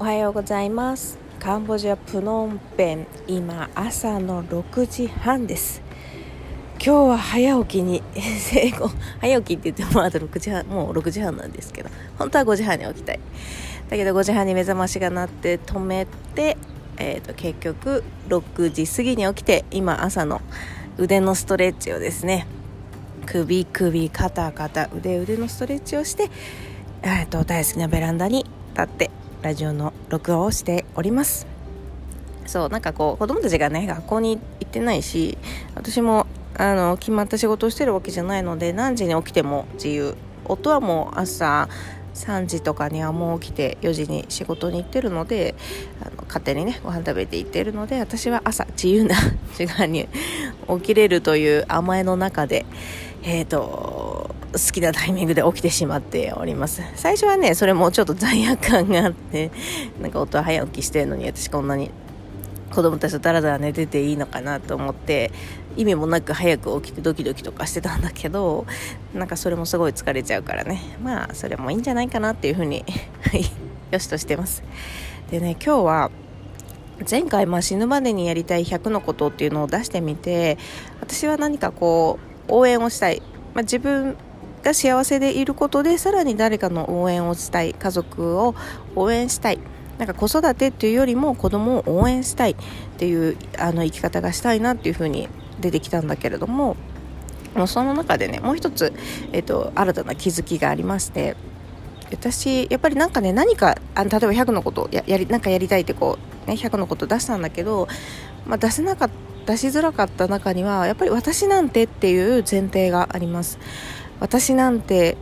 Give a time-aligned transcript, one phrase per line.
[0.00, 1.18] おはようございます。
[1.40, 5.82] カンボジアプノンペン今朝の6時半です。
[6.74, 8.88] 今日は早起きに 成功
[9.20, 13.20] 早起きって言ってもまだ6時半もう6時半なんですけど本当は5時半に起きたい。
[13.90, 16.56] だけど5時半に目覚ましが鳴って止めて、
[16.96, 20.40] えーと、結局6時過ぎに起きて今朝の
[20.96, 22.46] 腕のストレッチをですね
[23.26, 26.30] 首首肩肩腕腕のストレッチをして、
[27.02, 29.10] えーと大好きなベランダに立って
[29.42, 31.46] ラジオの録音をしております。
[32.46, 35.36] そうなんかこう子供たちがね学校に行ってないし
[35.74, 40.16] 私もあの決まった仕事をしてるわけじゃないので何時に起きても自由
[40.46, 41.68] 夫はもう朝
[42.14, 45.54] 3時とかにはもう起きて4時に仕事に行ってるので
[46.00, 49.14] あの勝手にねご飯食べて行ってるので私は朝自由な
[49.56, 50.08] 時間に
[50.68, 52.66] 起きれるという甘えの中で
[53.22, 53.97] えっ、ー、と
[54.52, 56.82] 好きなタイミングで起きてしまっております。
[56.96, 59.50] 最初はねそれもちょっと罪悪感があって
[60.00, 61.90] なんか夫は早起きしてるのに私こんなに
[62.70, 65.30] 子供たちとダラダラ寝てていいのかなと思って
[65.76, 68.66] 意味もなく早く起きてドキドキとかしてたんだけど
[69.14, 70.80] なんかそれもすごい疲れちゃうからね。
[71.02, 72.84] まあそれもいいんじゃないかなっていうふうに
[73.90, 74.62] よしとしてます。
[75.30, 76.10] でね今日は
[77.08, 80.58] 前回、まあ、死ぬまでにやりたい100のことっていうのを出してみて
[81.00, 83.22] 私は何かこう応援をしたい、
[83.54, 84.16] まあ、自分
[84.62, 88.54] が幸せでいることでさらに誰かの応援をしたい家族を
[88.96, 89.58] 応援したい
[89.98, 92.56] なんか子育てっていうよりも子供を応援したいっ
[92.98, 95.28] ていうあの生き方がしたいなっていうふうに
[95.60, 96.76] 出てきたんだけれども
[97.54, 98.92] もうその中でねもう一つ、
[99.32, 101.36] えっと、新たな気づきがありまして
[102.10, 107.88] 私やっぱりなんかね何かあの例えば100のことややりなんかやりたいってこう、ね、100のこと出したんだけど、
[108.46, 113.58] まあ、出せなかった出しづらかった中にはやっぱり私なんてっていう前提があります。
[114.20, 115.16] 私なんて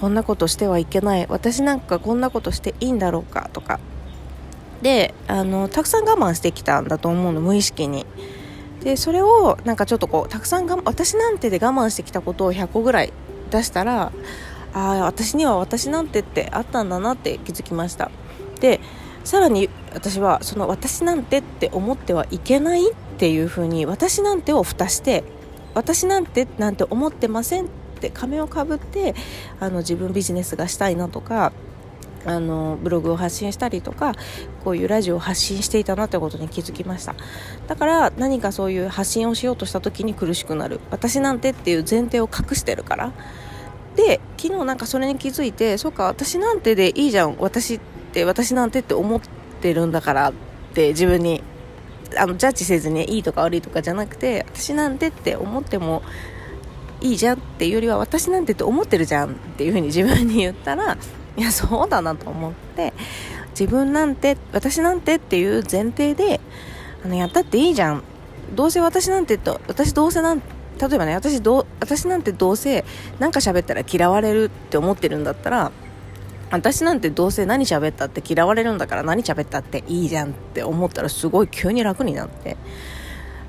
[0.00, 1.26] こんなことしてはいけない。
[1.28, 3.80] 私なんかこんなことしていいんだろうかとか。
[4.82, 8.06] であのたくさん我慢してきたんだと思うの無意識に。
[8.82, 13.12] でそれをなんかちょっとこうたくさんが私なんてで我慢してきたことを100個ぐらい
[13.50, 14.12] 出したら
[14.72, 18.10] ああ私には私なんてってあったんだなって気づきました。
[18.60, 18.80] で
[19.24, 25.24] さらに私はその私なんてって思ってはいけないっていうふうに私なんてを蓋して
[25.74, 29.14] 私なんてなんて思ってませんて仮面をかぶって
[29.60, 31.52] あの自分ビジネスがしたいなとか
[32.24, 34.14] あのブログを発信したりとか
[34.64, 37.14] こういうラジオを発信していたなってことに気づきました。
[37.66, 40.80] だから何かそういう発信をしようとした時に苦しくなる。
[40.90, 43.12] 私なんてっていう前提を隠してるから。
[43.96, 47.36] で昨日なんかそれに気づいてそうか私なんてでいいじゃん。
[47.38, 47.80] 私っ
[48.12, 49.20] て私なんてって思っ
[49.60, 50.30] てるんだから。
[50.30, 50.32] っ
[50.74, 51.42] て自分に
[52.16, 56.02] あのジャッジせずにいいとか悪いとかじゃなくて私なんてって思っても
[57.00, 60.96] いいじゃんっていうよりは私なんてって思ってるじゃんっていうふうに自分に言ったら
[61.36, 62.92] いやそうだなと思って
[63.50, 66.40] 自分なんて私なんてっていう前提で
[67.04, 68.02] あのやったっていいじゃん。
[68.54, 72.84] どうせ私なんてと私どうせなん例えばね私ど私なんてどうせ
[73.18, 75.70] 何か喋ったら嫌われるって思ってるんだったら
[76.50, 82.56] 私なんてどうせ何喋ったって嫌われるんだから何喋ったっていいじゃんって思ったらすごい急に楽になって。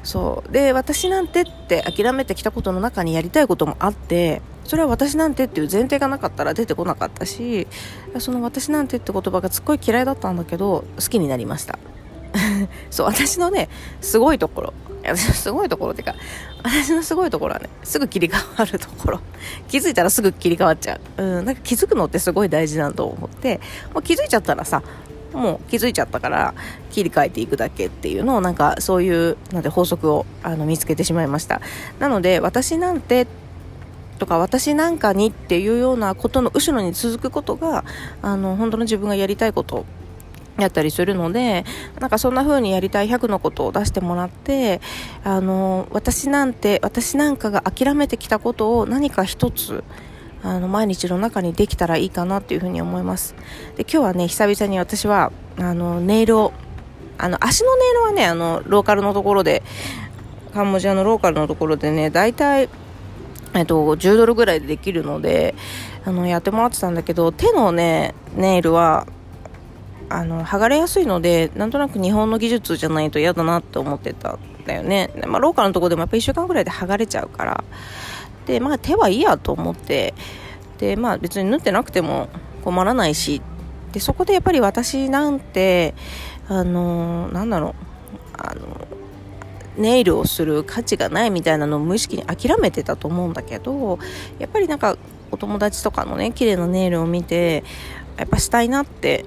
[0.03, 0.51] そう。
[0.51, 7.67] で私なんてって諦めてきたことの中にやりたいこともあってそれは私なんてっていう前提がなかったら出てこなかったし
[8.19, 11.79] その私なんてって言葉がすっごい嫌いだったんだけど好きになりました。
[12.91, 13.69] そう私のね
[14.01, 14.73] すごいところ。
[15.03, 16.15] 私 のすごいところっていうか
[16.61, 19.19] 私のすごいところはねすぐ切り替わるところ。
[19.67, 21.23] 気づいたらすぐ切り替わっちゃう。
[21.23, 23.59] うんなんか気づくのってすごい大事だと思って。
[23.93, 24.83] もう気づいちゃったらさ
[25.33, 26.53] もう気づいちゃったから
[26.91, 31.61] 切り替えていくだけっていうのをなんかそういうなんで法則をあの見つけてしまいました。
[31.99, 33.27] なので私なんて
[34.19, 37.85] とか私なんかにっていうようなことの後ろに続くことが
[38.21, 39.85] あの本当の自分がやりたいこと
[40.57, 41.65] やったりするので
[41.99, 44.81] なんかそんな風にやりたい100のことを出してもらって
[45.23, 49.83] あの私なんて私なんかが諦めてきたことを何か一つ
[50.43, 53.35] あの毎日の中にできたらいいかなっていうふうに思います。
[53.75, 56.53] で今日はね久々に私はあのネイルを
[57.17, 59.63] あの足のネイルはねあのローカルのところで
[60.53, 62.69] カンボジアのローカルのところでね大体
[63.55, 65.55] えっと、10ドルぐらいでできるので
[66.05, 69.07] あのやってもらってたんだけど手のねネイルは
[70.09, 77.63] あの剥がれやすいのでなんとなく日本の技術じゃないと嫌だなって思ってたんだよね、まあ、ローカルのとこでもやっぱ1週間ぐらいで剥がれちゃうから
[78.49, 80.15] で、まあ、手はいいやと思って
[80.79, 82.29] で、まあ、別に縫ってなくても
[82.63, 83.43] 困らないし
[83.91, 85.93] でそこでやっぱり私なんて
[86.47, 87.73] あのなんだろう
[88.33, 88.87] あの
[89.77, 93.99] ネイルをする価値がないみたいなのを無意識に諦めてたと思うんだけど
[94.39, 94.97] やっぱりなんか
[95.29, 97.63] お友達とかのね綺麗なネイルを見て
[98.17, 99.25] やっぱしたいなって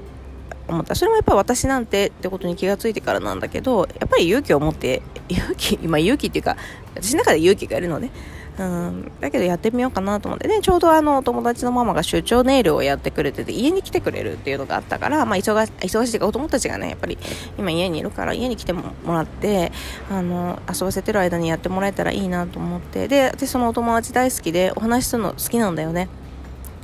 [0.67, 0.97] 思った。
[0.97, 6.57] それもやっぱ私なんてってことに気がついてからなんだけどやっぱり勇気を持って勇気今勇気っていうか
[6.95, 8.11] 私の中で勇気がいるのね。
[8.59, 10.47] うん、だけどやってみようかなと思って。
[10.47, 17.19] ね、ちょうどあの、友達のママが出張ネイルをやってくれてて、家に来てくれるっていうのがあったから、まあ、忙し、忙しいか、お友達がね、やっぱり、
[17.59, 19.73] 今家にいるから、家に来てもらって、
[20.11, 26.09] あの、遊ばせてる間にやってもらえたらいいなと思って、で、私そのお友達大好きで、お話しするの好きなんだよね。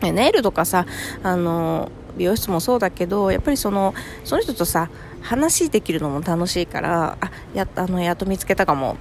[0.01, 0.87] ネイルとかさ、
[1.23, 3.95] あの、美容室もそうだけど、やっぱりその、
[4.25, 4.89] その人とさ、
[5.21, 8.97] 話できるのも楽しいから、あ、や、あの、やっと見つけたかも、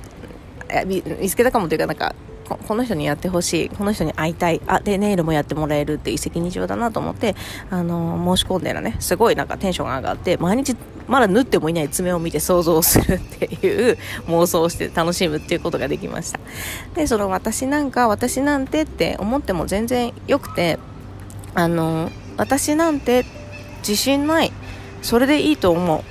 [0.86, 2.16] 見つけたかもというか、なんか、
[2.56, 7.36] この人にやってほしいこの人に会いたいあでネイルもやってもらえるって一石二鳥だなと思って
[7.70, 10.76] あの申し込んでるねすごいなんかテンションが上がって毎日
[11.08, 13.98] まだ縫ってもいない爪を見て想像するっていう
[14.28, 16.40] 妄想をして楽しむっていうことができました。
[16.96, 20.80] でその私なんか私なんてって思っても全然よくて
[21.56, 23.26] あの私なんて
[23.80, 24.52] 自信ない
[25.02, 26.02] それでいいと思う。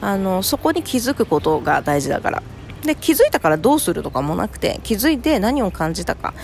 [0.00, 2.42] あのそこに気づくことが大事だから。
[2.82, 6.34] で気づいたからどうするとかもなくて気づいて何を感じたか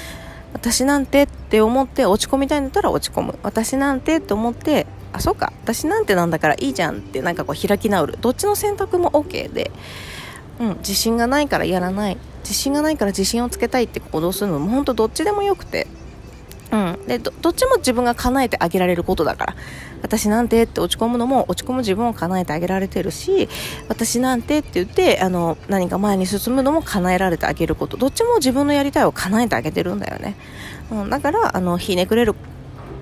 [0.53, 3.39] 私なんてって思って落ち込みたいんだったら落ち込む。
[3.43, 8.19] 私なんてって思ってあそうか私なんてなんだからいいじゃんってなんかこう開き直る。
[8.21, 9.71] どっちの選択も OK で、
[10.61, 12.19] うん、自信がないからやらない。
[12.45, 15.87] 自信がないから自信をつけたいって行動するのも本当どっちでもよくて
[16.75, 19.57] うん、でどっちも自分が叶えてあげられることだから。
[20.03, 23.49] 私なんてって落ち込むのも落ち込む自分を叶えてあげられてるし
[23.89, 27.97] 私なんてって言ってあの何か前に進むのも叶えられてあげること。
[27.97, 30.37] どっちも自分のやりたいを叶えてあげてるんだよね、
[30.91, 32.35] うん、だからあのひねくれる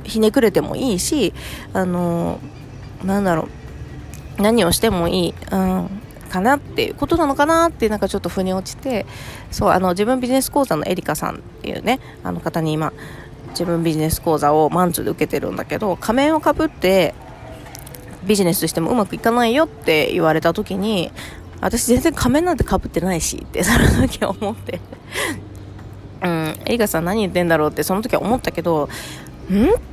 [0.04, 1.34] ひねくれてもいいし
[1.72, 2.38] あの
[3.02, 3.48] なんだろ
[4.38, 4.42] う。
[4.42, 5.88] 何をしてもいい、うん、
[6.30, 9.06] かなっていうことなのかなってなんかちょっと腑に落ちて。
[9.50, 12.92] そうあの自分ビジネス講座のエリカさんっていうねあの方に今
[13.52, 17.14] 自分ビジネス講座をマンツーで受けてるんだけど仮面をかぶって
[18.24, 21.10] ビジネスしてもうまくいかないよって言われた時に
[21.60, 24.80] 私全然仮面なんてかぶってないしってその時は思って
[26.22, 28.88] うんエリカさん何言ってんだろうってその時は思ったけど
[29.50, 29.92] ん？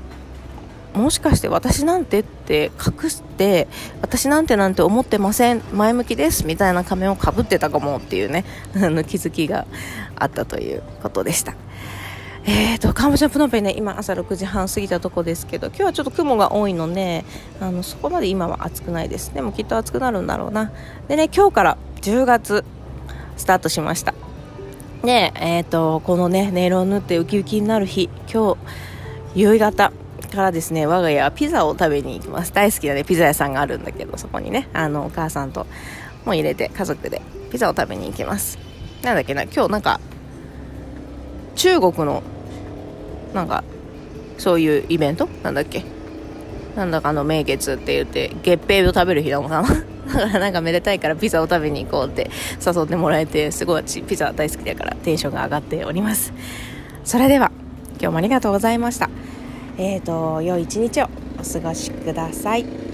[0.94, 2.72] もしかして私なんてって
[3.04, 3.68] 隠して
[4.02, 8.44] 私なんてなんて思ってません前向きですみたいな仮面をかぶってたかもっていうね
[9.08, 9.66] 気づきが
[10.16, 11.54] あったということでした。
[12.46, 17.26] えーと、カンボジアプノンペンね、今朝6時半過ぎたとこですけど、今日はちょっと雲が多いので、
[17.60, 19.34] あの、そこまで今は暑くないです。
[19.34, 20.72] でもきっと暑くなるんだろうな。
[21.08, 22.64] でね、今日から10月、
[23.36, 24.14] スタートしました。
[25.04, 28.58] で、えっ、ー、と、このね、ネイルを縫ってウキウキになる日、今日、
[29.36, 29.92] 夕方
[30.30, 32.54] からですね、我が家はピザを食べに行きます。
[32.54, 35.68] 大好きなね、ピザ屋さんがあるんだけど、そこにね、あの、お母さんと
[36.26, 37.22] も入れて、家族で
[37.52, 38.58] ピザを食べに行きます。
[39.04, 40.00] なんだっけな、今日なんか、
[41.60, 42.24] 中国の
[43.34, 43.66] なんか
[44.38, 45.28] そういうイベント？
[45.44, 45.84] なんだっけ？
[46.78, 49.68] なんだかの名月って言って月餅を食べる日なのかな。
[50.10, 52.32] だからなんかめでたいからピザを食べに行こうって
[52.66, 56.32] 誘ってもらえてすごいピザ大好きだからテンションが上がっております。
[57.04, 57.52] それでは
[58.00, 59.10] 今日もありがとうございました。
[59.78, 62.89] えーと良い一日をお過ごしください。